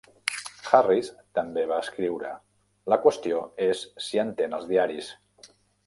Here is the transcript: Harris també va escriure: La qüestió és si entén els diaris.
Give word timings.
Harris 0.77 1.11
també 1.41 1.65
va 1.73 1.77
escriure: 1.85 2.33
La 2.95 2.99
qüestió 3.07 3.45
és 3.71 3.87
si 4.07 4.25
entén 4.27 4.61
els 4.61 4.71
diaris. 4.75 5.17